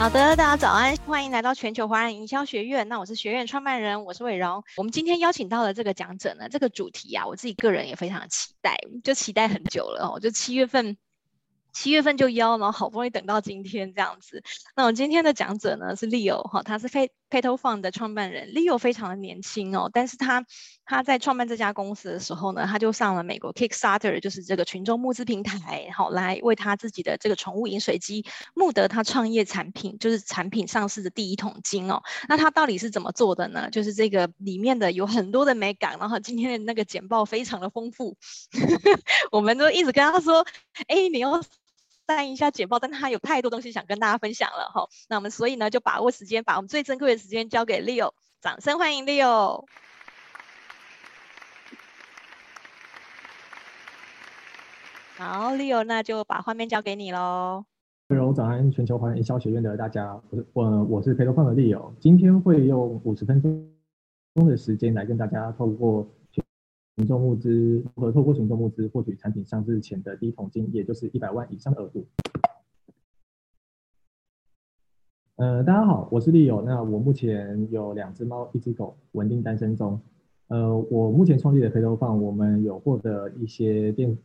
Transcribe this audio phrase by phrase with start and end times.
[0.00, 2.88] 好的，大家早安，欢迎来到全球华人营销学院。
[2.88, 4.64] 那我是学院创办人，我是伟荣。
[4.78, 10.96] 我们今天邀请到的这个讲者呢，这个主题啊，我自己个人也非常期待，就期待很久了哦，就七月份。
[11.74, 14.42] 七月份就邀，然后好不容易等到今天这样子。
[14.74, 18.48] 那我今天的讲者呢是 Leo 哈，他是非 Petal Fund 的创办人。
[18.48, 20.44] Leo 非常的年轻哦，但是他
[20.84, 28.24] 他在创办这家公司的时候呢，他就上了美国 Kickstarter，就是这个群众募资平台，好来为他自己的这个宠物饮水机
[28.54, 32.02] 募得他创业产品，就是产品上市的第一桶金哦。
[32.28, 33.70] 那他到底是怎么做的呢？
[33.70, 38.16] 就是这个里面的有很多的美感，然后今天的那个简报非常的丰富，
[39.30, 40.44] 我们都一直跟他说，
[40.88, 41.40] 哎，你要。
[42.16, 44.88] 看一下简报，但他有太多东西想跟大家分享了哈。
[45.08, 49.64] 那我们所以呢，就把握时间，把我们最珍贵的时间交给 Leo，掌声欢迎 Leo。
[55.16, 57.64] 好，Leo，那就把画面交给你喽。
[58.08, 66.08] Hello，早安，全球华人营销学院的大家，我是我我是 Petal Fund 的 Leo，今天会用五十分钟的时间来跟大家透过。
[67.00, 72.04] 群众募资如何透过群众募资获取产品上市前的第一桶金，也就是一百万以上的额度。
[75.36, 76.60] 呃，大家好，我是 Leo。
[76.60, 79.98] 那我目前有两只猫，一只狗，稳定单身中。
[80.48, 84.18] 呃，我目前创立的肥头放我们有获得一些电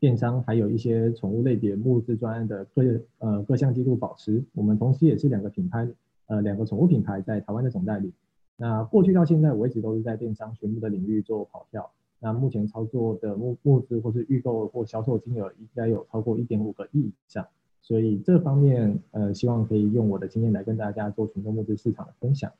[0.00, 2.82] 电商，还有一些宠物类别募资专案的各
[3.18, 4.42] 呃各项记录保持。
[4.54, 5.86] 我们同时也是两个品牌，
[6.28, 8.14] 呃，两个宠物品牌在台湾的总代理。
[8.56, 11.92] 那过去到现在，我一直都是在电商全部的领域做跑跳。
[12.24, 17.46] 那目前操作的募募资或是预购或销售金额应该有超过一点五个亿以上，
[17.82, 22.50] 所以这方面呃希望可以用我的经验来跟大家做群众募资市场的分享。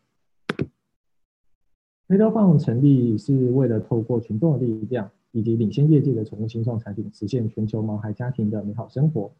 [2.06, 9.32] Petal Fund 成立是为了透过群众的力量以及领先业界的宠物新创产品，实现全球毛孩家庭的美好生活。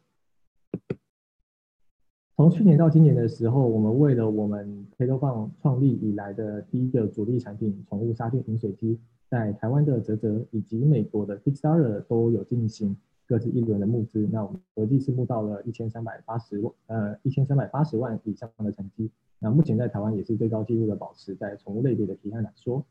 [2.35, 8.99] 从去年到今年的时候，我们为了我们 Petal Fund 创立以来的第一个主力产品——宠物杀菌饮水机。
[9.29, 12.93] 在台湾的泽泽以及美国的 Kickstarter 都有进行
[13.25, 19.09] 各自一轮的募资，那我们合计是募到了一千三百八十万，呃一千三百八十万以上的成绩。
[19.39, 22.83] 那目前在台湾也是最高纪录的保持，在宠物类别的提案来说，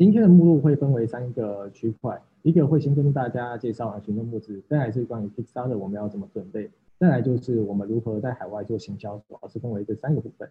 [0.00, 10.48] 今天的目录会分为三个区块，一个会先跟大家介绍群众募资，再来是关于 Kickstarter 我们要怎么准备，再来就是我们如何在海外做行销，主要是分为这三个部分。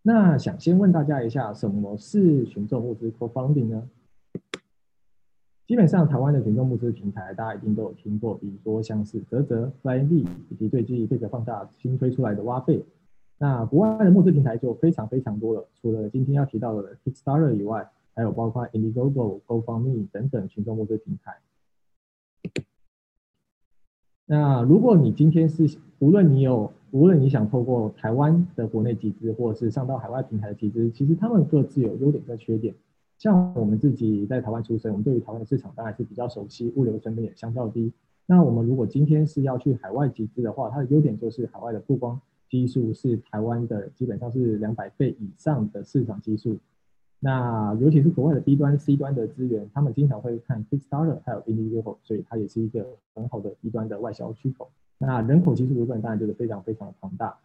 [0.00, 3.86] 那想先问大家一下，什么是群众募资 crowdfunding 呢？
[5.66, 12.82] 基本上，台湾的群众募资平台，大家一定都有听过，比如说像是泽泽、Flyme，以及最近 Big 放大新推出来的挖贝。
[13.38, 21.36] 那国外的募资平台就非常非常多了，除了今天要提到的 Kickstarter 以外，还有包括 Indiegogo、GoFundMe 等等群众募资平台。
[24.26, 32.74] 那如果你今天是，无论你有，无论你想透过台湾的国内集资，或者是上到海外平台的集资，其实他们各自有优点跟缺点。
[33.18, 37.92] 像我们自己在台湾出生，我们对于台湾的市场当然是比较熟悉，物流成本也相较低。
[38.26, 42.18] 那我们如果今天是要去海外集资的话，它的优点就是海外的曝光
[42.54, 46.56] 基数是台湾的基本上是两百倍以上的市场基数。
[47.18, 54.70] 那尤其是国外的 B 端、C 端的资源，他们经常会看 Kickstarter 还有 Indiegogo，所以它也是一个很好的 B 端的外销出口。
[54.98, 57.36] 那人口基数部分当然就是非常非常的庞大。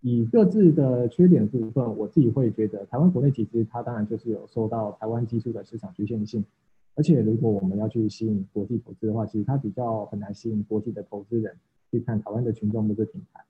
[0.00, 6.44] 以各自的缺点部分，我自己会觉得台湾国内其实它当然就是有受到台湾基数的市场局限性，
[6.96, 11.54] 而且如果我们要去吸引国际投资的话，其实它比较很难吸引国际的投资人
[11.92, 13.44] 去看台湾的群众募资平台。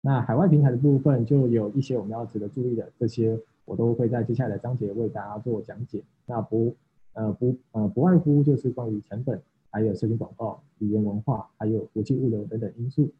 [0.00, 3.38] 那海外平台的部分就有一些我们要值得注意的这些。
[3.68, 6.02] 我都会在接下来的章节为大家做讲解。
[6.24, 6.74] 那不，
[7.12, 9.38] 呃不，呃不外乎就是关于成本，
[9.70, 13.10] 还有社群广告、语言文化，还有国际物流等等因素。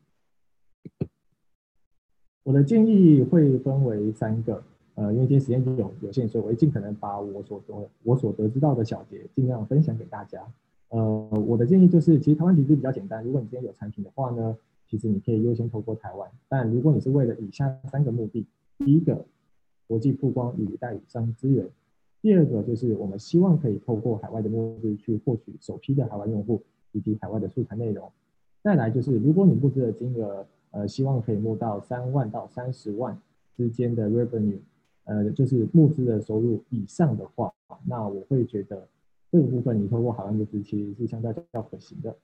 [2.45, 4.63] 我的建议会分为三个，
[4.95, 10.43] 呃，因为今天时间有有限，所以我会尽可能把我所得我所得知道的小节尽量分享给大家。
[10.89, 13.23] 呃，我的建议就是，其实台湾其实比较简单。
[13.23, 14.57] 如果你今天有产品的话呢，
[14.89, 16.31] 其实你可以优先透过台湾。
[16.49, 18.47] 但如果你是为了以下三个目的，
[18.79, 19.25] 第一个。
[19.89, 21.67] 国际曝光与代理商资源。
[22.21, 26.63] 第二个就是我们希望可以透过海外的募资去获取首批的海外用户
[26.93, 28.13] 以及海外的素材内容。
[28.63, 33.19] 再来就是如果你募资的金额，呃，希望可以募到三万到三十万
[33.57, 34.59] 之间的 revenue，
[35.05, 37.51] 呃，就是募资的收入以上的话，
[37.87, 38.87] 那我会觉得
[39.33, 42.15] 这个部分你透过海外募资其实是相对比较可行的。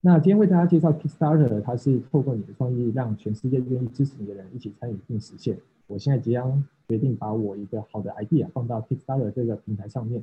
[0.00, 5.58] 那今天为大家介绍 Kickstarter，它是透过你的创意，让全世界愿意支持你的人一起参与并实现。
[5.86, 10.22] 我现在即将决定把我一个好的 idea 放到 Kickstarter 这个平台上面。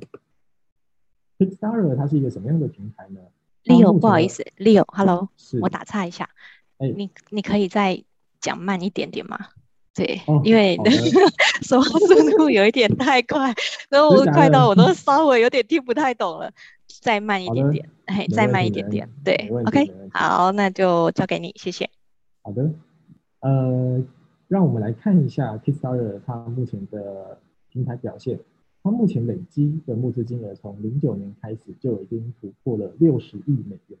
[1.38, 3.20] Kickstarter 它是一个什么样的平台呢
[3.64, 6.30] ？Leo，不好意思，Leo，Hello，是我打岔一下，
[6.78, 8.02] 哎，你你可以再
[8.40, 9.38] 讲慢一点点吗？
[9.94, 10.78] 对，哦、因为
[11.62, 13.54] 说话 速度有一点太快，
[13.88, 16.52] 然后我快到我都稍微有点听不太懂了，
[17.00, 19.34] 再慢一点点，哎，再慢一点点，对
[19.66, 21.88] ，OK，好，那就交给你，谢谢。
[22.42, 22.70] 好的，
[23.40, 24.02] 呃，
[24.48, 27.38] 让我们来看一下 Kickstarter 它目前的
[27.70, 28.38] 平台表现。
[28.82, 33.98] 它目前累积的募资金额从零九年开始就已经突破了六十亿美元，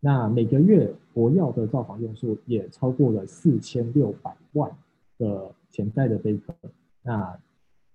[0.00, 4.70] 那每个月活跃的造访用户也超过了四千六百万
[5.16, 6.54] 的潜在的贝壳。
[7.02, 7.38] 那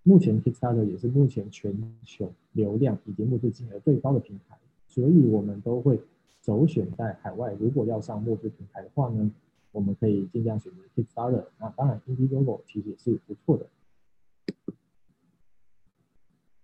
[0.03, 1.73] 目前 Kickstarter 也是目前全
[2.03, 4.57] 球流量以及募资金额最高的平台，
[4.87, 5.99] 所以我们都会
[6.41, 7.55] 首选在海外。
[7.59, 9.31] 如果要上募资平台的话呢，
[9.71, 11.45] 我们可以尽量选择 Kickstarter。
[11.57, 13.65] 那当然，Indiegogo 其实也是不错的。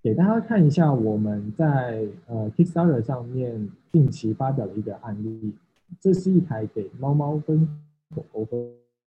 [0.01, 5.53] 给大家看一下我们在呃 Kickstarter 上面近期发表的一个案例，
[6.01, 7.65] 这是一台给猫猫跟
[8.13, 8.45] 狗狗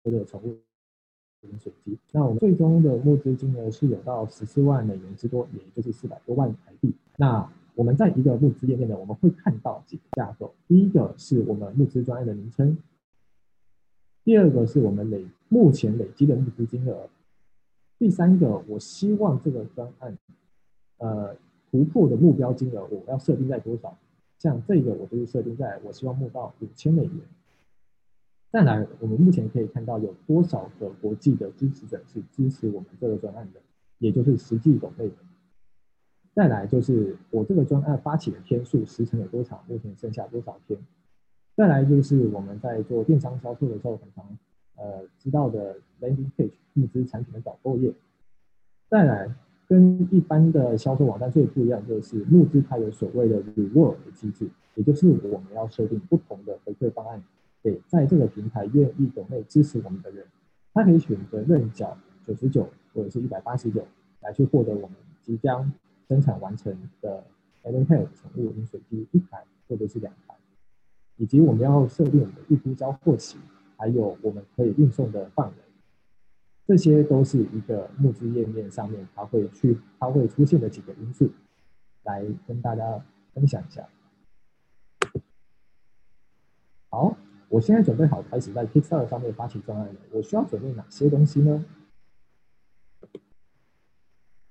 [0.03, 0.57] 喝的宠物
[1.53, 1.97] 饮水机。
[2.13, 6.93] 那我们最终的募资金额是有到十四万美元之多，也就是四百多万台币。
[7.17, 12.77] 那我们在一个募资页面呢，我们会看到几个架构，第一个是我们募资专案的名称，
[14.25, 17.09] 第二个是我们累目前累积的募资金额，
[17.99, 20.17] 第三个我希望这个专案。
[20.99, 21.37] 呃，
[21.71, 23.97] 突破的目标金额我要设定在多少？
[24.39, 27.13] 像这个我就是设定在我希望募到五千美元。
[28.57, 33.61] 再来，我们目前可以看到有多少个国际的支持者是支持我们这个专案的，
[33.99, 35.15] 也就是实际抖内的。
[36.35, 40.81] 再来就是我这个专案发起的天数时程有多长，目前剩下多少天？
[41.55, 44.25] 再来就是我们在做电商销售的时候，很常
[44.77, 47.93] 呃知道的 landing page 募资产品的导购页。
[48.89, 49.37] 再来。
[49.69, 57.21] 跟一般的销售网站最不一样，就是募资它有所谓的 reward 的机制，也就是我们要设定不同的回馈方案，
[57.67, 60.25] 给在这个平台愿意抖内支持我们的人，
[60.73, 63.85] 他可以选择认缴九十九或者是一百八十九，
[64.21, 65.73] 来去获得我们即将
[66.07, 67.25] 生产完成的
[67.65, 70.37] Edenpet 宠物饮水机一台或者是两台，
[71.17, 73.37] 以及我们要设定我们的预估交货期，
[73.77, 75.55] 还有我们可以运送的范围。
[76.69, 81.29] 这些都是一个募资页面上面，它会去，它会出现的几个因素，
[82.05, 83.05] 来跟大家
[83.35, 83.89] 分享一下。
[86.89, 87.17] 好，
[87.49, 89.95] 我现在准备好开始在 Kickstarter 上面发起专案了。
[90.13, 91.65] 我需要准备哪些东西呢？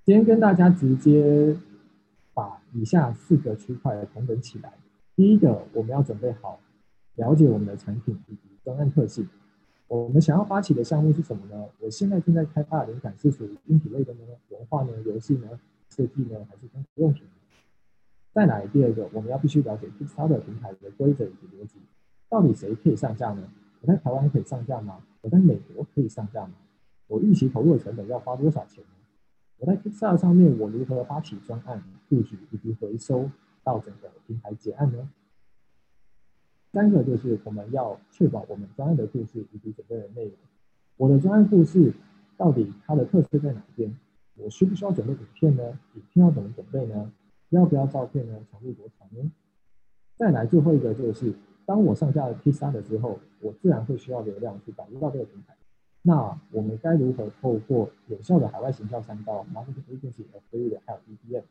[0.05, 1.57] 今天跟大家直接
[2.33, 4.73] 把以下四个区块同等起来。
[5.15, 6.59] 第一个，我们要准备好
[7.15, 9.27] 了解我们的产品以及专案特性。
[9.87, 11.65] 我们想要发起的项目是什么呢？
[11.79, 14.19] 我现在正在开发的灵感是属于硬体类的呢，
[14.49, 15.59] 文化呢，游戏呢，
[15.89, 17.23] 设计呢，还是生活用品？
[18.33, 21.75] 再来第二个，我们要必须了解 Kickstarter 平台的规则以及逻辑，
[22.29, 23.47] 到底谁可以上架呢？
[23.81, 25.03] 我在台湾可以上架吗？
[25.21, 26.53] 我在美国可以上架吗？
[27.07, 28.89] 我预期投入的成本要花多少钱呢？
[29.57, 33.29] 我在 Kickstarter 上面我如何发起专案布局以及回收
[33.63, 35.09] 到整个平台结案呢？
[36.73, 40.33] 三个就是我们要确保我们专案的故事以及准备的内容。
[40.97, 41.93] 我的专案故事
[42.35, 43.95] 到底它的特色在哪边？
[44.35, 45.63] 我需不需要准备影片呢？
[45.93, 47.11] 影片要怎么准备呢？
[47.49, 48.37] 要不要照片呢？
[48.51, 49.31] 长度多长呢？
[50.17, 51.33] 再来最后一个就是，
[51.65, 55.55] 当我上架了 Kickstarter 之后，我自然会需要流量去导入到这个平台。
[56.01, 61.43] 那我们该如何透过有效的海外行销商到 Marketing Agency、Affiliate 还有 EDM，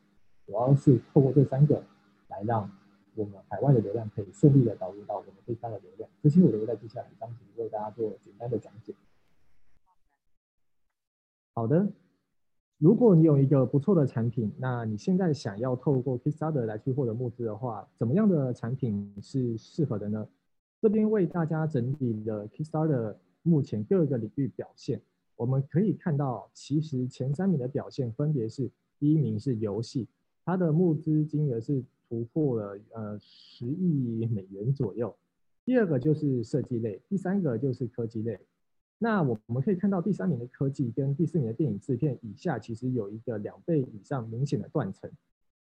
[0.45, 1.83] 主要是透过这三个
[2.29, 2.69] 来让。
[3.17, 8.93] 我们海外的流量可以顺利的导入到我们 P 三的流量，这些我都会在接下来章节为大家做简单的讲解。
[11.53, 11.87] 好的，
[12.77, 20.27] 如果你有一个不错的产品，那你现在想要透过 Kickstarter 来去获得募资的话，怎么样的产品是适合的呢？
[20.81, 25.01] 这边为大家整理了 Kickstarter 目前各个领域表现，
[25.35, 30.07] 我们可以看到，其实前三名的表现分别是：第一名是游戏，
[30.43, 31.83] 它的募资金额是。
[32.07, 35.13] 突破了呃十亿美元左右。
[35.65, 38.39] 第二个就是设计类，第三个就是科技类。
[39.05, 45.07] 那我我们可以看到第三名的科技跟第四名的电影制片以下，其实有一个两倍以上明显的断层。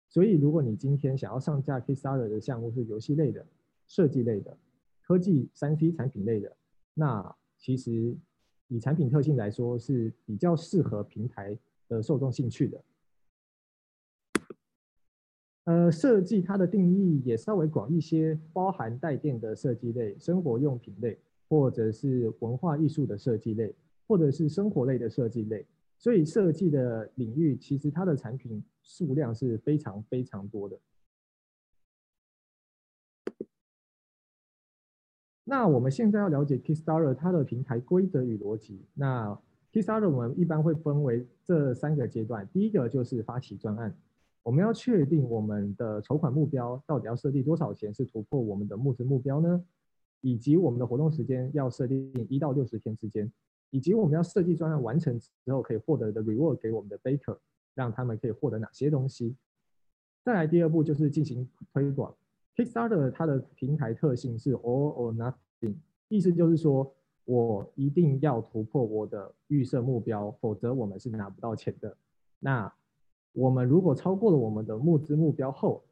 [0.09, 3.47] 所以如果你今天想要上架 Kickstarter 的项目是游戏类的、
[3.87, 4.57] 设计类的、
[5.03, 6.57] 科技三 C 产品类的，
[6.95, 8.17] 那其实
[8.69, 12.83] 以产品特性来说是比较适合平台的受众兴趣的。
[15.65, 23.75] 呃，设计它的定义也稍微广一些，包含带电的设计类、生活用品类，或者是文化艺术的设计类，
[24.07, 25.67] 或者是生活类的设计类。
[25.97, 30.79] 所以设计的领域其实它的产品数量是非常非常多的。
[35.45, 38.85] 那我们现在要了解 Kickstarter 它的平台规则与逻辑。
[38.95, 39.39] 那
[39.73, 43.97] Kickstarter 我们一般会分为这三个阶段，第一个就是发起专案，
[44.43, 49.65] 我们要确定我们的筹款目标到底要设定多少钱是突破我们的募资目标呢？
[50.25, 53.31] 以及我们的活动时间要设定一到六十天之间，
[53.69, 57.37] 以及我们要设计专案完成之后可以获得的 reward 给我们的 baker，
[57.75, 59.37] 让他们可以获得哪些东西？
[60.25, 62.17] 再来第二步就是进行推广。
[62.57, 65.75] Kickstarter 它的平台特性是 all or nothing，
[66.09, 66.91] 意思就是说
[67.27, 71.95] 我一定要突破我的预设目标，否则我们是拿不到钱的。
[72.39, 72.73] 那
[73.35, 75.85] 我们如果超过了我们的募资目标后，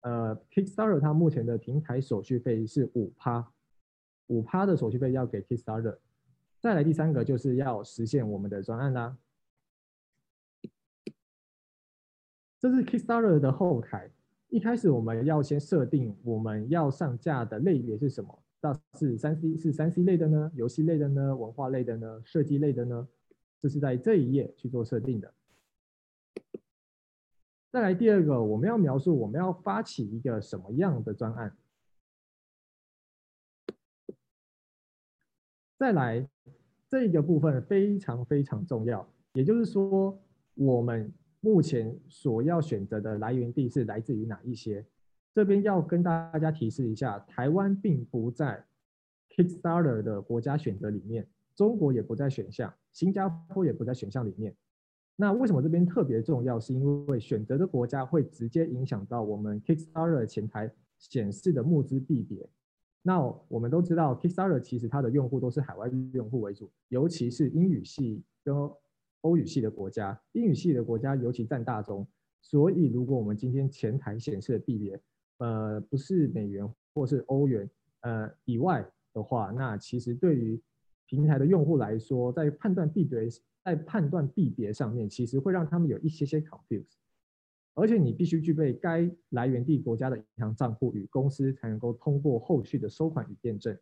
[0.00, 3.52] 呃，Kickstarter 它目前的平台手续费是五趴，
[4.26, 5.98] 五趴的手续费要给 Kickstarter。
[6.60, 9.16] 再来第三个就是要实现我们的专案啦，
[12.58, 14.10] 这是 Kickstarter 的后台。
[14.48, 18.42] 一开始我们要先设定我们要上架的类别是什么？
[18.60, 20.50] 到是三 C 是三 C 类的呢？
[20.54, 21.36] 游戏类的呢？
[21.36, 22.22] 文化类的呢？
[22.24, 23.06] 设计类的呢？
[23.60, 25.34] 这是在这一页去做设定的。
[27.70, 31.54] 再来第二个，我们要描述我们要发起一个什么样的专案。
[35.78, 36.28] 再来
[36.88, 40.18] 这个部分非常非常重要，也就是说
[40.54, 41.12] 我们。
[41.40, 44.84] 目前所要选择的来源地是来自于哪一些？
[45.32, 48.64] 这边要跟大家提示一下，台湾并不在
[49.30, 54.56] Kickstarter 的国家选择里面，中国也不在选项，新加坡也不在选项里面。
[55.14, 56.58] 那为什么这边特别重要？
[56.58, 62.48] 是因为选择的国家会直接影响到我们 Kickstarter 前台显示的募资币别。
[63.06, 68.52] 那我们都知道，Kickstarter 其实它的用户都是海外用户为主，尤其是英语系跟
[69.20, 72.04] 欧语系的国家，英语系的国家尤其占大宗，
[72.42, 75.00] 所以如果我们今天前台显示的币别，
[75.38, 77.70] 呃，不是美元或是欧元，
[78.00, 80.60] 呃以外的话，那其实对于
[81.06, 83.28] 平台的用户来说，在判断币别，
[83.64, 86.90] 在判断币别上面，其实会让他们有一些些 confuse，
[87.76, 93.78] 而且你必须具备该来源地国家的银行账户与公司，才能够通过后续的收款与验证。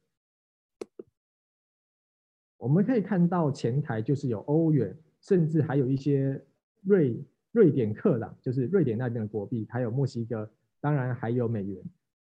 [2.59, 4.95] 我们可以看到前台就是有欧元。
[5.27, 6.39] 甚至还有一些
[6.83, 7.19] 瑞
[7.51, 11.83] 瑞典克朗，就是瑞典那边的国币，还有墨西哥，当然还有美元。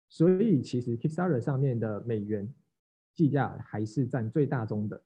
[0.07, 2.49] 所以其实 Kickstarter 上面的美元
[3.13, 5.03] 计价还是占最大宗的。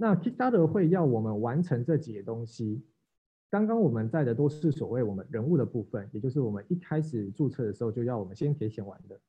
[0.00, 2.82] 那 Kickstarter 会要我们完成这几个东西。
[3.50, 9.20] 刚刚我们在的都是所谓我们人物的部分，也就是我们一开始注册的时候就要我们先填写完的。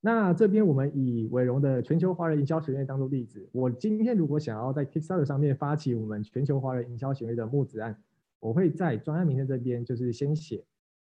[0.00, 8.02] 那这边我们以伟荣的全球华人营销学院当做例子，我今天如果想要在 Kickstarter 上面发起我们全球华人营销学院的募资案，
[8.40, 10.64] 我会在专案名称这边就是先写，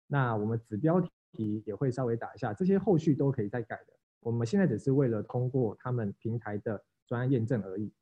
[0.07, 1.01] 那我们子标
[1.33, 3.93] 题也会稍微打一下，这些后续都可以再改的。
[4.21, 7.93] 我们现在只是为了通过他们平台的专案验证而已。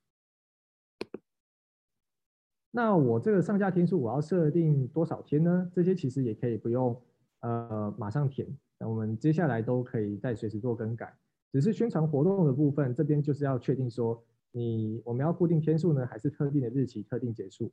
[2.71, 5.71] 那我这个上架天数我要设定多少天呢？
[5.73, 7.01] 这些其实也可以不用
[7.41, 8.49] 呃马上填。
[8.79, 11.17] 那我们接下来都可以再随时做更改，
[11.53, 14.21] 只是宣传活动的部分，这边就是要确定说，
[14.51, 17.73] 你我们要固定天数呢，还是特定的日期特定结束？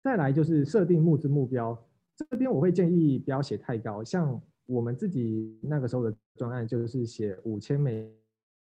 [0.00, 1.76] 再来就是设定募资目标，
[2.14, 4.40] 这边我会建议不要写太高，像
[4.72, 8.10] 我们自己那个时候的专案就是写五千美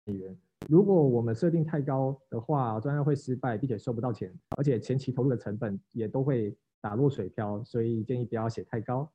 [0.05, 0.37] 美元，
[0.67, 6.55] 如果我们设定太高的话，专案会失败，并且收不到钱，而且前期投入的成本也都会。
[6.81, 9.11] 打落水漂，所以建议不要写太高。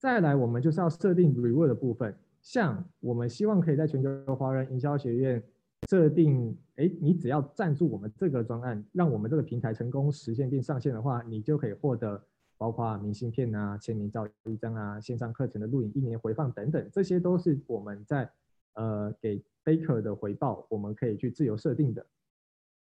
[0.00, 5.40] 再来，我们就是要设定 reward 的部分，像我们希望可以在全球华人营销学院
[5.88, 12.20] 设定，哎，你只要赞助我们这个专案，让我们这个平台成功实现并上线的话，你就可以获得
[12.64, 18.30] 包括明信片啊、签名照一张啊、线上课程的录影一年回放等等，这些都是我们在
[18.72, 22.06] 呃给 Baker 的回报，我们可以去自由设定的。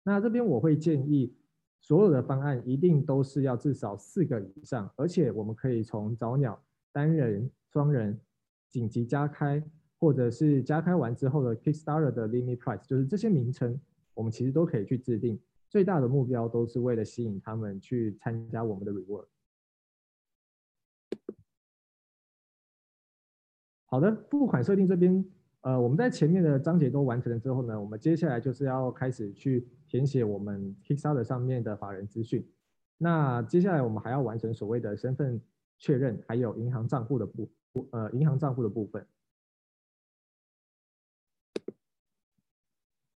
[0.02, 1.36] 那这边我会建议，
[1.82, 6.60] 所有的方案一定都是要至少四个以上，而且我们可以从早鸟、
[6.92, 8.20] 单人、双人、
[8.70, 9.64] 紧急加开，
[10.00, 13.80] 或者是加开完之后的 Kickstarter 的 Limit Price，就是这些名称，
[14.16, 15.40] 我们其实都可以去制定。
[15.70, 19.28] 最大的目标都是为了吸引他们去参加我们的 Reward。
[23.90, 25.26] 好的，付款设定这边。
[25.62, 32.48] 呃，我们在前面的章节都完成了之后呢，我们接下来就是要开始去填写我们 Kickstarter 上面的法人资讯。
[32.98, 35.42] 那接下来我们还要完成所谓的身份
[35.78, 37.50] 确认，还有银行账户的部
[37.92, 39.06] 呃银行账户的部分。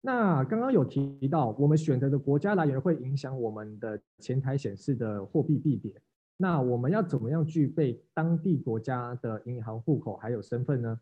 [0.02, 5.94] 那刚刚有提到，我们选择的国家来源会影响我们的前台显示的货币币别。
[6.36, 11.00] 那我们要怎么样具备当地国家的银行户口还有身份呢？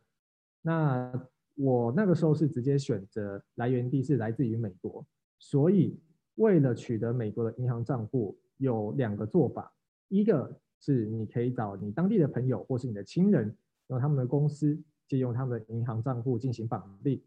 [0.61, 5.07] 那我那个时候是直接选择来源地是来自于美国，
[5.39, 5.99] 所以
[6.35, 9.73] 为了取得美国的银行账户，有两个做法，
[10.09, 13.57] 一个是你可以找你当地的朋友或是你的亲人，
[13.89, 17.19] 用他们的公司借用他们的银行账户进行绑定；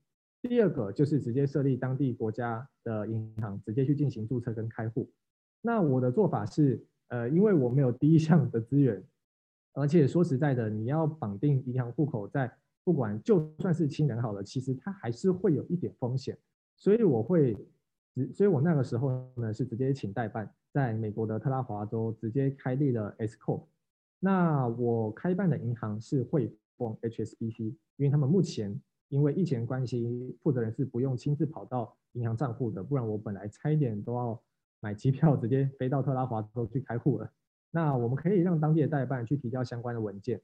[0.44, 5.12] 第二个就是直接设立当地国家的银行，直接去进行注册跟开户。
[5.62, 6.86] 那我的做法是。
[7.16, 9.02] 呃，因为我没有第一项的资源，
[9.72, 12.52] 而且说实在的，你要绑定银行户口，在
[12.84, 16.38] 不管就算是亲人好了，其实它还是会有一点风险，
[16.76, 17.56] 所以我会，
[18.34, 23.64] 所以我那个时候呢是直接请代办，在美国的特拉华州直接开立了 S Corp。
[24.20, 27.64] 那我开办的银行是汇丰 HSBC，
[27.96, 34.42] 因为他们目前因为疫情关系，负责人是不用亲自跑到银行账户的，不然我本来差一点都要。
[34.86, 37.28] 买机票直接飞到特拉华州去开户了。
[37.72, 40.40] 那我们可以让当地的代办去提交相关的文件。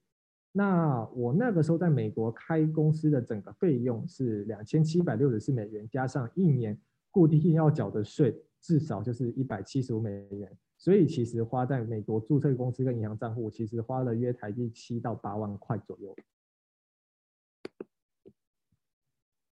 [0.51, 6.75] 那我那个时候在美国开公司的整个费用是两千七百六十四美元，加上一年
[7.11, 10.51] 固定要缴的税，至少就是一百七十五美元。
[10.75, 16.15] 所以其实花在美国注册公司跟银行账户，其实花了约台币七到八万块左右。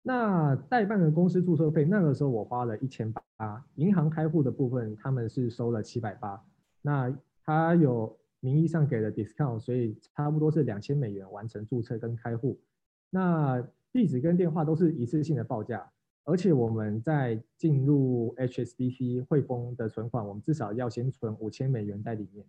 [0.02, 6.42] 那代办的公司注册费，那个时候我花了一千八，银行开户的部分他们是收了七百八，
[6.80, 7.14] 那
[7.44, 12.58] 他有名义上给了 discount，所以差不多是两千美元完成注册跟开户。
[13.10, 13.62] 那
[13.92, 15.90] 地址跟电话都是一次性的报价，
[16.24, 22.46] 而且我们在进入 HSBC 汇丰的存款，我们至少要先存五千美元在里面。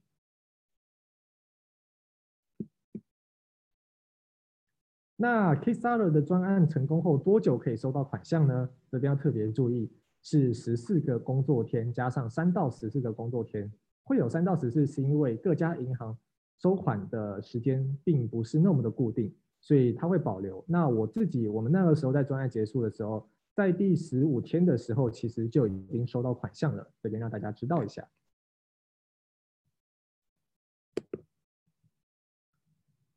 [5.21, 8.69] 那 Kickstarter 的专案成功后多久可以收到款项呢？
[8.89, 9.91] 这边要特别注意，
[10.21, 13.69] 是十四个工作天加上三到十四个工作天。
[14.03, 16.17] 会有三到十四，是因为各家银行
[16.61, 20.63] 收款的时间并不是那么的固定，所以它会保留。
[20.65, 26.89] 那我自己，我们那个时候在专案结束的时候，在第十五天的时候，其实就已经收到款项了。
[27.03, 28.07] 这边让大家知道一下。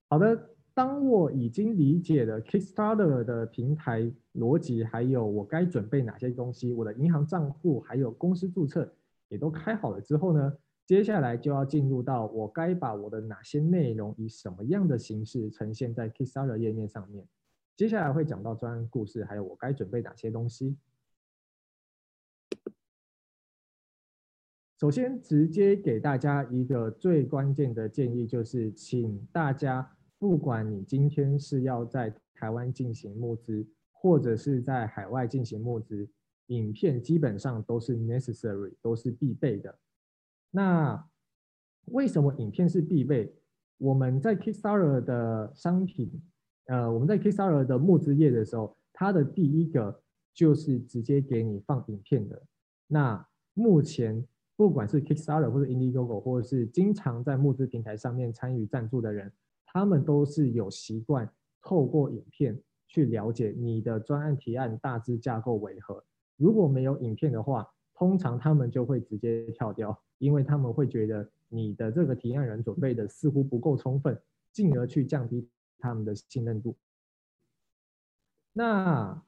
[0.08, 0.51] 好的。
[0.74, 8.90] 当我已经理解了 Kickstarter 的平台逻辑，还有我该准备哪些东西，我的银行账户还有公司注册
[9.28, 10.56] 也都开好了之后呢，
[10.86, 17.26] 接下来就要进入到我该把我的哪些内容以什么样的形式呈现在 Kickstarter 页面上面。
[17.76, 20.76] 接下来会讲到专案故事，还有我该准备哪些东西。
[24.80, 29.96] 首先，直接给大家一个最关键的建议，就是请大家。
[30.22, 36.08] 不管你今天是要在台湾进行募资，或者是在海外进行募资，
[36.46, 39.76] 影片基本上都是 necessary，都是必备的。
[40.52, 41.08] 那
[41.86, 43.34] 为什么影片是必备？
[43.78, 46.22] 我们在 Kickstarter 的商品，
[46.66, 52.40] 呃，我们在 Kickstarter 的募资页的时候，它的第一个就是直接给你放影片的。
[52.86, 59.32] 那目前不管是 Kickstarter 或者 Indiegogo，或者是经常在募资平台上面参与赞助的人。
[59.72, 61.26] 他们都是有习惯
[61.62, 66.04] 透过影片去了解你的专案提案大致架构为何。
[66.36, 74.20] 如果没有影片的话，通常他们就会直接跳掉，因为他们会觉得你的这个提案人准备的似乎不够充分，
[74.52, 76.76] 进而去降低他们的信任度。
[78.52, 79.22] 那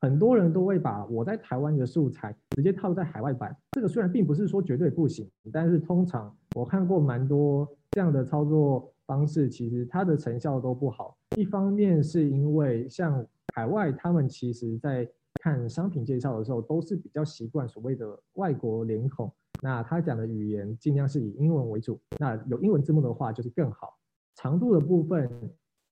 [0.00, 8.90] 很多人都会把我在台湾的素材直接套在海外版，这个虽然并不是说绝对不行，但是通常我看过蛮多这样的操作。
[9.10, 15.04] 方式其实它的成效都不好，一方面是因为像海外，他们其实在
[15.42, 19.28] 看商品介绍的时候都是比较习惯所谓的外国脸孔，
[19.60, 23.98] 那他讲的语言尽量是以英文为主，那有英文字幕的话就是更好。
[24.36, 25.28] 长度的部分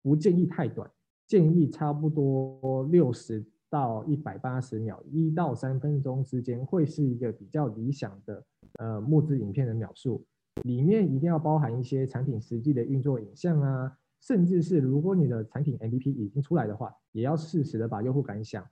[0.00, 0.88] 不建议太短，
[1.26, 8.44] 建议差不多六十到一百八十秒，一到三分钟之间会是一个比较理想的
[8.78, 10.24] 呃募资影片的描述。
[10.62, 18.68] 里面一定要包含一些产品实际的运作影像啊，甚至是如果你的产品 MVP 已经出来的话，也要适时的把用户感想，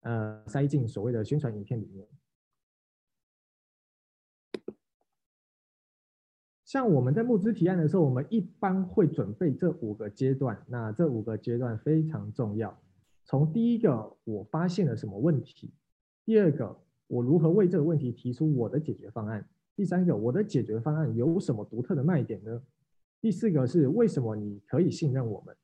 [0.00, 2.06] 呃，塞进所谓的宣传影片里面。
[6.64, 12.76] 像我们在募资提案的时候，我们一般会准备这五个阶段，那这五个阶段非常重要。
[13.24, 15.68] 从第一个，我发现了什么问题；
[16.24, 19.48] 第二个，我如何为这个问题提出我的解决方案。
[19.76, 22.62] 第三个，我的解决方案有什么独特的卖点呢？
[23.20, 25.56] 第四个是为什么你可以信任我们？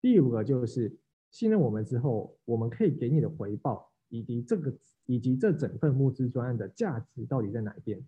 [0.00, 0.96] 第五个就是
[1.30, 4.72] 信任我们之后，我们可以给你的回报以及这个
[5.06, 8.02] 以及这整份募资专案的价值到底在哪边。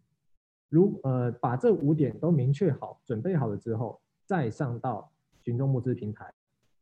[0.68, 6.32] 如呃把这五点都明确好、准备好了之后，再上到群众募资平台，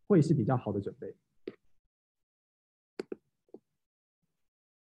[0.07, 1.17] 会是比较好的准备。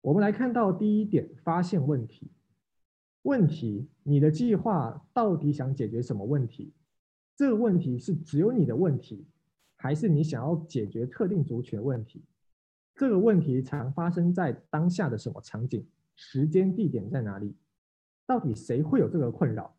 [0.01, 2.31] 我们来看到第一点，发现问题。
[3.25, 6.75] 问题，你的计划到底想解决什么问题？
[7.35, 9.27] 这个问题是只有你的问题，
[9.77, 12.23] 还是你想要解决特定族群的问题？
[12.95, 15.87] 这个问题常发生在当下的什么场景？
[16.15, 17.57] 时间地点在哪里？
[18.27, 19.75] 到底谁会有这个困扰？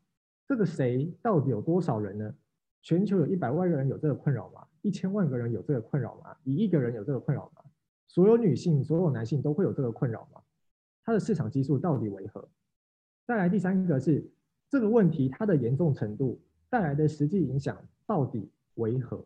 [0.47, 2.35] 这个谁到底有多少人呢？
[2.81, 4.65] 全球有一百万个人有这个困扰吗？
[4.81, 6.35] 一千万个人有这个困扰吗？
[6.43, 7.61] 一亿个人有这个困扰吗？
[8.07, 10.41] 所有女性、所有男性都会有这个困扰吗？
[11.03, 12.49] 它的市场基数到底为何？
[13.25, 14.23] 再来第三个是
[14.69, 19.25] 这个问题，它的严重程度带来的实际影响到底为何？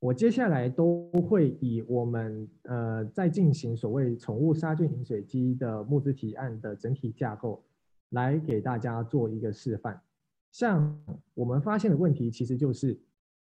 [0.00, 7.62] 我接下来都会以我们呃在进行所谓宠物杀菌饮水机的募资提案的整体架构
[8.10, 10.00] 来给大家做一个示范。
[10.50, 12.98] 像我们发现的问题，其实就是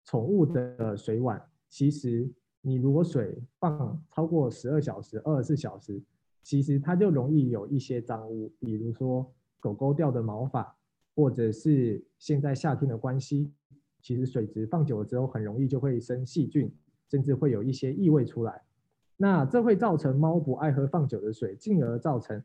[0.05, 6.01] 宠物的水碗，其实你如果水放超过十二小时、二十四小时。
[6.45, 10.77] 其实它就容易有一些脏污，比如说狗狗掉的毛发，
[11.15, 13.51] 或者是现在夏天的关系，
[13.99, 16.71] 其实水质放久了之后，很容易就会生细菌，
[17.09, 18.61] 甚至会有一些异味出来。
[19.17, 22.43] 那这会造成猫不爱喝放久的水，进而造成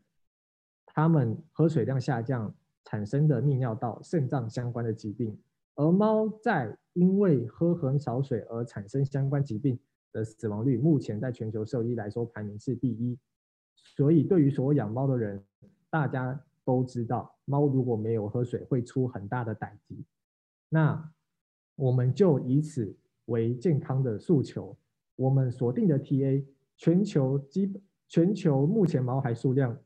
[0.87, 2.51] 它们喝水量下降，
[2.83, 5.37] 产生的泌尿道、肾脏相关的疾病。
[5.75, 9.77] 而猫在因为喝很少水而产生相关疾病
[10.11, 13.15] 的死亡率，目前在全球兽医来说排名是第一。
[13.75, 15.43] 所以，对于所有养猫的人，
[15.89, 19.95] 大家都知道，猫如果没有喝水，会出很大的代志。
[20.69, 21.11] 那
[21.75, 24.77] 我们就以此为健康的诉求，
[25.15, 26.45] 我们锁定的 TA，
[26.77, 29.77] 全球基全球目前毛孩数量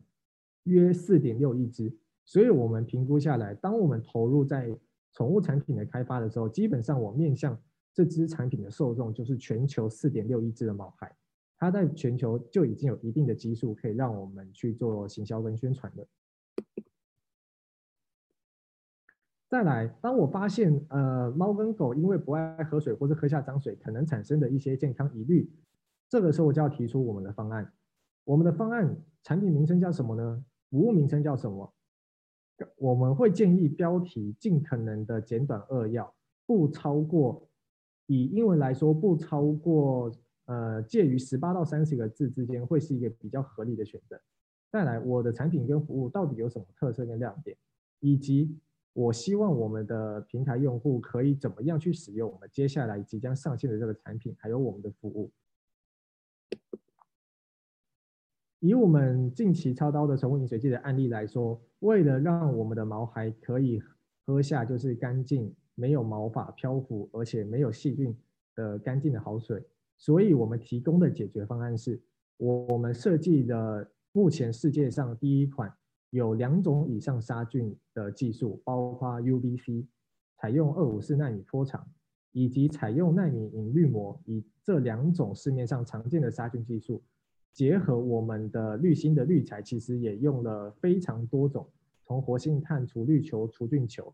[0.64, 1.98] 约四点六亿只。
[2.24, 4.76] 所以我们评估下来，当我们投入在
[5.14, 7.60] 宠物产品的开发的时候，基本上我面向
[7.94, 11.16] 这支产品的受众就是全球四点六亿只的毛孩。
[11.58, 16.08] 它在全球就已经有一定的基数，可以让我们去做行销跟宣传的。
[19.48, 25.50] 再来，当我发现呃猫跟狗因为不爱喝水或是喝下脏水，可能产生的一些健康疑虑，
[26.10, 27.72] 这个时候我就要提出我们的方案。
[28.26, 30.44] 我们的方案产品名称叫什么呢？
[30.70, 31.74] 服务名称叫什么？
[32.78, 36.14] 我们会建议标题尽可能的简短扼要，
[36.46, 37.48] 不超过，
[38.08, 40.12] 以英文来说不超过。
[40.46, 44.20] 呃，介于十八到三十个字之间，会是一个比较合理的选择。
[44.72, 47.58] 再来，我的产品跟服务到底有什么特色跟亮点，
[48.00, 48.60] 以及
[48.94, 55.32] 我希望我们的平台用户可以怎么样去使用我们接下来即将上线的这个产品，还有我们的服务。
[58.60, 63.82] 以我们近期操刀的宠物饮水机的案例来说，为了让我们的毛孩可以
[64.26, 68.16] 喝下就是干净、没有毛发漂浮，而且没有细菌
[68.56, 69.64] 的干净的好水。
[69.98, 72.02] 所以我们提供的解决方案是，
[72.38, 75.74] 我们设计的目前世界上第一款
[76.10, 79.86] 有两种以上杀菌的技术，包括 UVC，
[80.38, 81.88] 采用二五四纳米波长，
[82.34, 87.02] 以及采用纳米隐滤膜，以这两种市面上常见的杀菌技术，
[87.54, 91.68] 结合我们的滤芯的滤材，其实也用了非常多种，
[92.04, 94.14] 从活性炭除滤球、除菌球。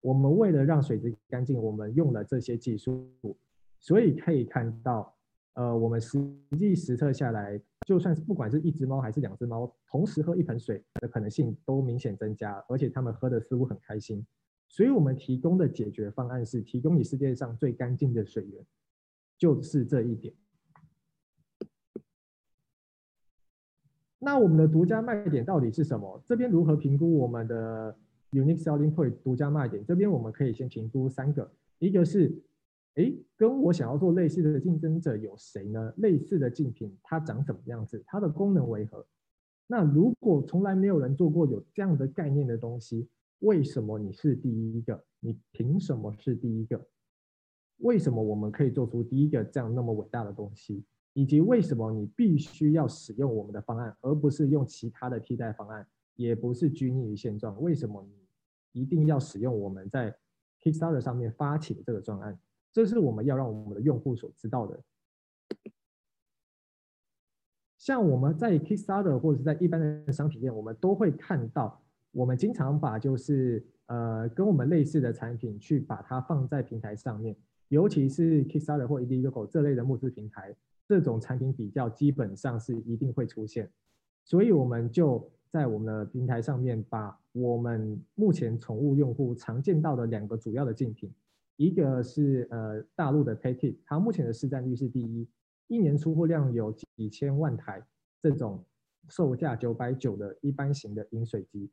[0.00, 3.08] 我们为了让水质干净，我们用了这些技术。
[3.80, 5.14] 所以可以看到，
[5.54, 6.18] 呃，我们实
[6.58, 14.26] 际实测下来，就算是不管是一只猫还是两只猫，同时喝一盆水的可能性都明显增加，而且它们喝的似乎很开心。
[14.68, 18.66] 所以我们提供的解决方案是提供你世界上最干净的水源，
[19.38, 20.34] 就是这一点。
[24.18, 26.20] 那我们的独家卖点到底是什么？
[26.26, 27.96] 这边如何评估我们的
[28.32, 29.84] unique selling point 独家卖点？
[29.86, 32.42] 这边我们可以先评估三个，一个是。
[32.98, 35.94] 诶，跟我想要做类似的竞争者有谁呢？
[35.98, 38.02] 类似的竞品它长什么样子？
[38.04, 39.06] 它的功能为何？
[39.68, 43.08] 那如果从来没有人做过有这样的概念的东西，
[43.38, 45.04] 为什么你是第一个？
[45.20, 46.84] 你凭什么是第一个？
[47.78, 50.84] 为什么我们可以做出第一个这样那么伟大的东西？
[51.12, 57.62] 以及为什么你必须要使用我们的方案，而不是用其他的替代方案，也不是拘泥于现状？
[57.62, 58.04] 为什么
[58.72, 60.16] 你一定要使用我们在
[60.60, 62.36] Kickstarter 上面发起的这个专案？
[62.72, 64.80] 这是我们要让我们的用户所知道的。
[67.78, 77.34] 像我们在 Kickstarter 或者是在一般的商品店，我们都会看到，我们经常把就是呃跟我们类似的产品去把它放在平台上面。
[77.68, 80.54] 尤其是 Kickstarter 或 Indiegogo 这类的募资平台，
[80.86, 83.70] 这种产品比较基本上是一定会出现。
[84.24, 91.10] 所以我们就在我们的平台上面，把我们目前宠物用户常见到的两个主要的竞品，
[91.58, 95.28] 一个是呃大陆的 Pet，它目前的市占率是第一，
[95.66, 97.84] 一年出货量有几千万台，
[98.22, 98.64] 这种
[99.08, 101.68] 售价九百九的一般型的饮水机。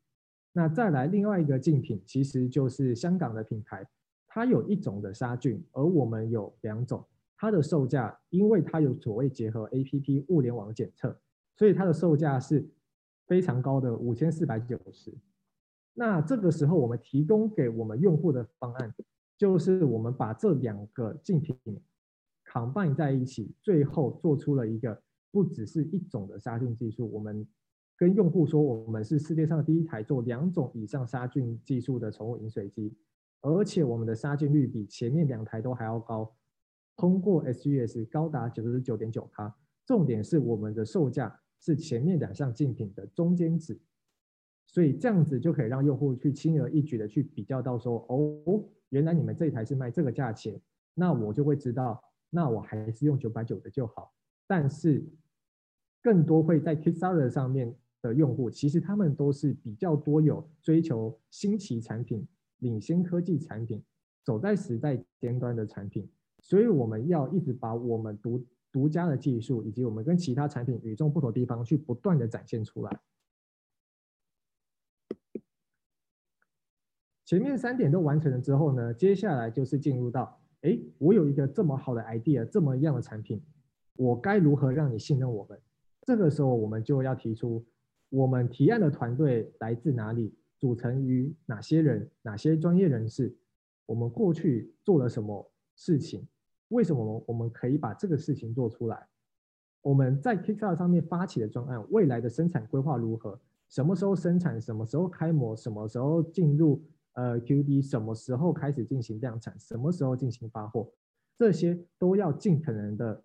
[0.54, 3.88] 那再来另外一个竞品，其实就是香港的品牌，
[4.26, 7.06] 它有一种的杀菌，而我们有两种，
[7.38, 11.16] 它的售价，因为它有所谓结合 APP 物联网检测。
[11.56, 12.68] 所以它的售价是
[13.28, 15.14] 非常高的，五千四百九十。
[15.94, 18.94] 那这个时候，我们提供给我们用户的方案，
[19.38, 21.58] 就是我们把这两个竞品
[22.46, 27.12] combine 在一起，最后做出了一个不只是一种的杀菌技术。
[27.12, 27.48] 我们
[27.98, 32.96] 跟用户说，我们是世界上第一台做两种以上杀菌技术的宠物饮水机，
[33.42, 36.36] 而且我们的杀菌率比前面两台都还要高，
[36.96, 39.30] 通过 SGS 高达九十九点九。
[39.86, 41.40] 重点是我们的售价。
[41.58, 43.80] 是前面两项竞品的中间值，
[44.68, 50.60] 所以这样子就可以让用户去轻而易举的去比较到说，哦，原来你们这一台是卖这个价钱，
[50.94, 54.14] 那我就会知道，那我还是用九百九的就好。
[54.48, 55.04] 但是
[56.02, 62.28] 更多会在 Kickstarter 上面的用户，其实他们都是比较多有追求新奇产品、
[62.60, 63.84] 领先科技产品、
[64.24, 66.08] 走在时代尖端的产品，
[66.40, 73.00] 所以我们要一直把我们独独家的技术，以及我们跟其他产品与众不同的地方，去不断的展现出来。
[77.26, 83.42] 前面三点都完成了之后呢，接下来就是进入到，哎，我有一个这么好的 idea，这么样的产品，
[83.96, 85.60] 我该如何让你信任我们？
[86.04, 87.66] 这个时候，我们就要提出，
[88.10, 93.36] 我们提案的团队来自哪里，组成于哪些人，哪些专业人士，
[93.88, 96.28] 我们过去做了什么事情。
[96.68, 99.08] 为什么我们可以把这个事情做出来？
[99.82, 103.40] 我们在 Kickstarter 上面发起的专案，未来的生产规划如何？
[103.68, 104.62] 什么时候生产？
[104.62, 105.56] 什么时候开模？
[105.56, 106.84] 什么时候进入
[107.16, 107.86] 呃 QD？
[107.86, 109.60] 什么时候开始进行量产？
[109.60, 110.90] 什么时候进行发货？
[111.38, 113.22] 这些都要尽可能的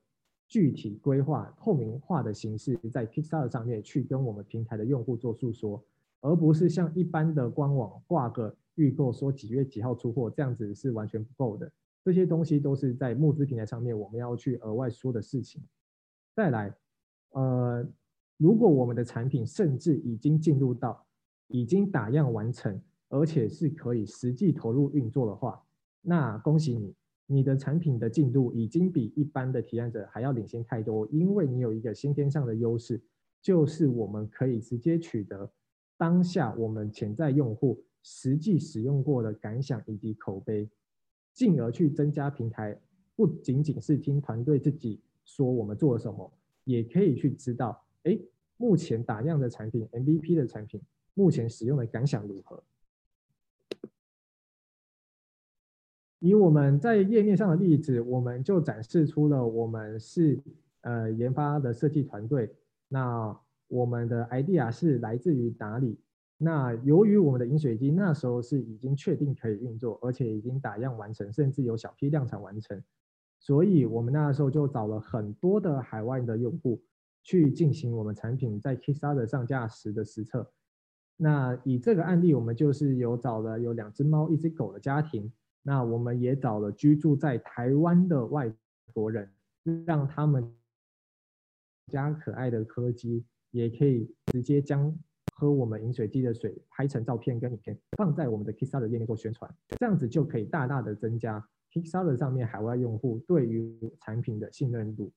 [0.48, 5.80] 具体规划、透明化的形式，在 Kickstarter 上面去跟我们平台的用户做诉说，
[6.20, 11.70] 而不是像一般的官网挂个预购，说几月几号出货，这样子是完全不够的。
[12.02, 15.62] 这些东西都是在募资平台上面我们要去额外说的事情。
[16.34, 16.74] 再来，
[17.30, 17.86] 呃，
[18.38, 21.06] 如果我们的产品甚至已经进入到
[21.48, 25.62] 已经打样完成，而且是可以实际投入运作的话，
[26.00, 26.94] 那恭喜你，
[27.26, 33.02] 你的产品的进度已经比一般的提案者还要领先太多，因为你有一个先天上的优势，
[33.42, 35.52] 就是我们可以直接取得
[35.98, 40.70] 当下我们潜在用户实际使用过的感想以及口碑。
[41.32, 42.80] 进而去增加平台，
[43.14, 46.32] 不仅仅是听团队自己说我们做了什么，
[46.64, 48.18] 也可以去知道，哎，
[48.56, 50.80] 目前打样的产品，MVP 的产品，
[51.14, 52.62] 目前使用的感想如何？
[56.20, 60.38] 以我们在页面上的例子，我们就展示出了我们是
[60.82, 62.54] 呃研发的设计团队，
[62.88, 63.36] 那
[63.68, 65.98] 我们的 idea 是来自于哪里？
[66.36, 72.82] 那由于我们的饮水机那时候是已经确定可以运作，而且已经打样完成，甚至有小批量产完成，
[73.38, 76.82] 所以我们那时候就找了很多的海外的用户
[77.22, 80.50] 去进行我们产品在 Kickstarter 上架时的实测。
[81.16, 85.30] 那以这个案例，我们就是有找了有两只猫、一只狗的家庭，
[85.62, 88.52] 那我们也找了居住在台湾的外
[88.92, 89.30] 国人，
[89.86, 90.54] 让他们
[91.88, 94.96] 家可爱的柯基也可以直接将。
[95.36, 101.42] 喝我们饮水机的水，拍成照片跟影片，放在我们的 Kickstarter 页面做宣传，这样子就可以大大的增加
[101.72, 105.10] Kickstarter 上面海外用户对于产品的信任度。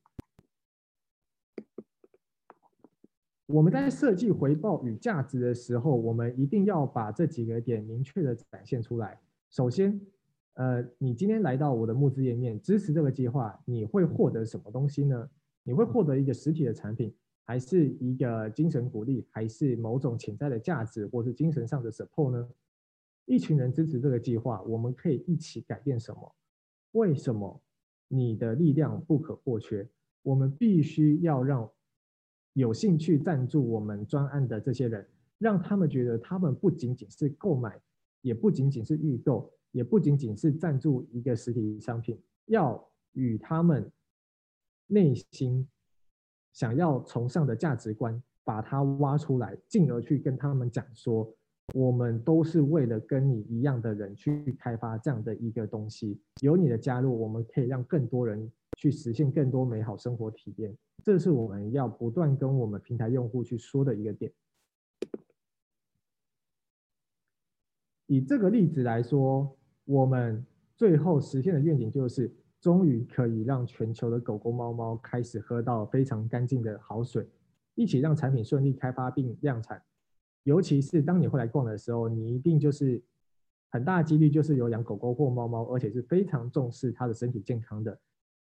[3.48, 9.20] 我们在设计回报与价值的时候，我们一定要把这几个点明确的展现出来。
[9.50, 10.00] 首先，
[10.54, 15.30] 呃，你今天来到我的募资页面支持这个计划，你会获得什么东西呢？
[15.64, 17.14] 你会获得一个实体的产品。
[17.46, 22.50] 还是一个精神鼓励，还是某种潜在的价值，或是精神上的 support 呢？
[23.26, 26.34] 一群人支持这个计划，我们可以一起改变什么？
[26.94, 27.62] 为什么
[28.08, 29.86] 你的力量不可或缺？
[30.22, 31.70] 我们必须要让
[32.54, 35.06] 有兴趣赞助我们专案的这些人，
[35.38, 37.78] 让他们觉得他们不仅仅是购买，
[38.22, 43.92] 也不仅仅是预购，也不仅仅是赞助一个实体商品，要与他们
[44.88, 45.68] 内心。
[46.54, 51.36] 想要崇尚的价值观，把它挖出来，进而去跟他们讲说，
[51.74, 56.22] 我们都是为了跟你一样的人去开发这样的一个东西。
[56.42, 60.78] 有你的加入，我们可以让更多人去实现更多美好生活体验。
[61.04, 64.32] 这是我们要不断跟我们平台用户去说的一个点。
[68.06, 77.28] 以这个例子来说，我们最后实现的愿景就是，终于可以让全球的狗狗、猫猫开始喝到非常干净的好水，
[77.76, 79.82] 一起让产品顺利开发并量产。
[80.44, 83.02] 尤其是当你会来逛的时候，你一定就是
[83.70, 88.00] 很大几率就是有养狗狗或猫猫，而且是非常重视它的身体健康的。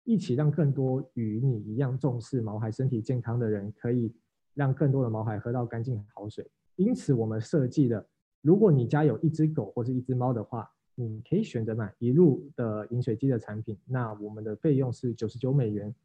[0.06, 4.14] 一起让更多与你一样重视毛孩身体健康的人，可以
[4.54, 6.50] 让更多的毛孩喝到干净的好水。
[6.78, 8.06] 因此，我们设计了，
[8.42, 10.70] 如果你家有一只狗或是一只猫的话，
[11.02, 15.96] 你可以选择买一路的饮水机的产品，那我们的费用是九十九美元。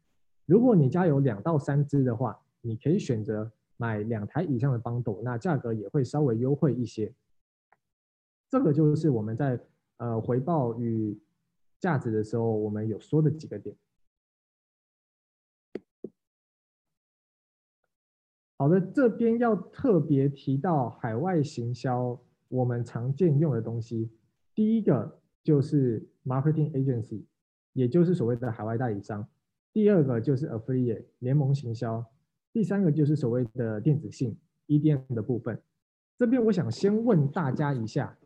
[0.45, 3.51] 如果你家有两到三只的话，你可以选择。
[3.77, 7.13] 买两台以上的 bundle，那价格也会稍微优惠一些。
[8.49, 9.59] 这个就是我们在
[9.97, 11.19] 呃回报与
[11.77, 13.75] 价值的时候，我们有说的几个点。
[18.57, 24.09] 好的，这边要特别提到海外行销，我们常见用的东西，
[24.55, 27.25] 第一个就是 marketing agency，
[27.73, 29.21] 也就是所谓的海外代理商；
[29.73, 32.03] 第二个就是 affiliate 联盟行销。
[32.53, 34.37] 第三个就是所谓的电子信
[34.67, 35.61] EDM 的部分，
[36.17, 38.17] 这边我想先问大家一下，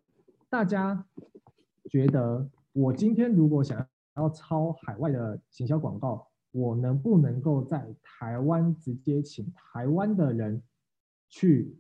[0.50, 1.04] 大家
[1.90, 10.62] 觉得我今天如果想要抄海外的行销广告，我能不能够在台湾直接请台湾的人
[11.28, 11.76] 去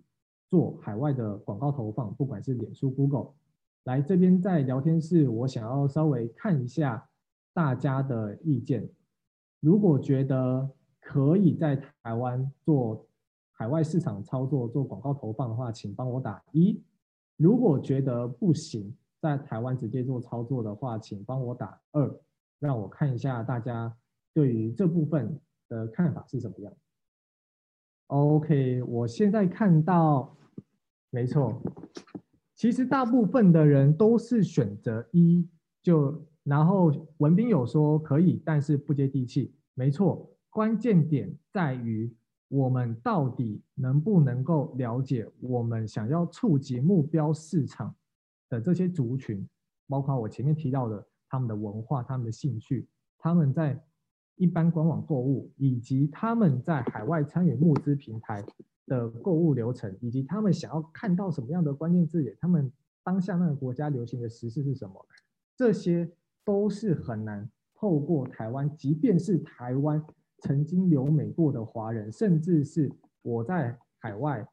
[0.50, 3.34] 做海外的广告投放，不管是脸书、Google，
[3.84, 7.10] 来这边在聊天室，我想要稍微看一下
[7.54, 8.89] 大家的意见，
[9.60, 10.70] 如果觉得。
[11.02, 13.08] 可以在台湾做
[13.54, 16.84] 海外市场操作、做广告投放的话，请帮我打一。
[17.36, 22.20] 如果觉得不行，在台湾直接做操作的话，请帮我打二，
[22.60, 23.92] 让我看一下大家
[24.36, 26.72] 对于这部分的看法是怎么样。
[28.08, 30.38] OK，我现在看到，
[31.10, 31.60] 没错，
[32.60, 35.48] 其实大部分的人都是选择一，
[35.82, 40.30] 就然后文斌有说可以，但是不接地气，没错。
[40.50, 42.13] 关键点在于
[42.50, 47.95] 我们到底能不能够了解我们想要触及目标市场
[48.50, 49.48] 的这些族群，
[49.88, 52.86] 包括我前面提到的他们的文化、他们的兴趣、
[53.17, 53.82] 他们在
[54.39, 58.43] 一般官网购物，以及他们在海外参与募资平台
[58.88, 62.71] 的购物流程，以及他们想要看到什么样的关键字眼，他们
[63.04, 65.06] 当下那个国家流行的时事是什么，
[65.56, 66.10] 这些
[66.43, 70.04] 都是很难透过台湾，即便是台湾。
[70.41, 72.89] 曾经留美过的华人，甚至是
[73.23, 74.47] 我在海外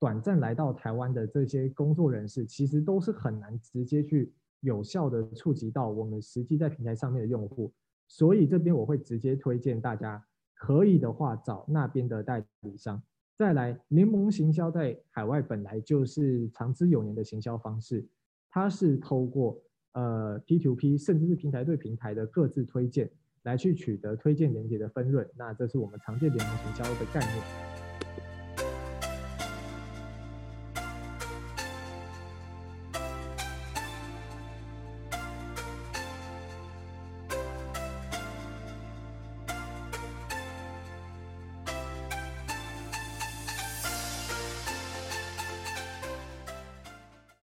[0.00, 7.70] 短暂来到台湾的这些工作人士，其实都是很难直接去有效的触及到我们实际在平台上面的用户。
[8.12, 10.22] 所以这边我会直接推荐大家，
[10.52, 13.02] 可以的话找那边的代理商。
[13.38, 18.06] 再来，联盟行销在海外本来就是长之有年的行销方式，
[18.50, 19.58] 它是透过
[19.94, 23.10] 呃 P to P 甚至是平台对平台的各自推荐。
[23.44, 27.71] 来去取得推荐连结的分润，那这是我们常见联盟行销的概念。